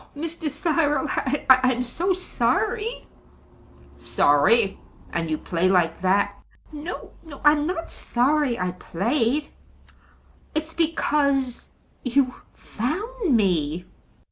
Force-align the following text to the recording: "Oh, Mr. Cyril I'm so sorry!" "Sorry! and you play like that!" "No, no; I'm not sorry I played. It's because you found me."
"Oh, 0.15 0.19
Mr. 0.19 0.49
Cyril 0.49 1.05
I'm 1.47 1.83
so 1.83 2.11
sorry!" 2.11 3.05
"Sorry! 3.97 4.79
and 5.13 5.29
you 5.29 5.37
play 5.37 5.67
like 5.69 6.01
that!" 6.01 6.39
"No, 6.71 7.11
no; 7.23 7.39
I'm 7.45 7.67
not 7.67 7.91
sorry 7.91 8.57
I 8.57 8.71
played. 8.71 9.49
It's 10.55 10.73
because 10.73 11.69
you 12.03 12.33
found 12.55 13.35
me." 13.37 13.85